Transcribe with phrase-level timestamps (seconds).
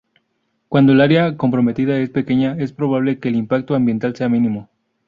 [0.67, 4.67] Cuando el área comprometida es pequeña, es probable que el impacto ambiental sea mínimo.